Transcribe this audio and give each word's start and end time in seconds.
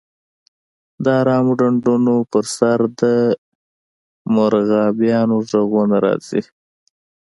د 1.03 1.05
ارامو 1.21 1.53
ډنډونو 1.59 2.15
په 2.31 2.39
سر 2.55 2.79
د 3.01 3.03
مرغابیانو 4.35 5.35
غږونه 5.49 5.95
راځي 6.05 6.41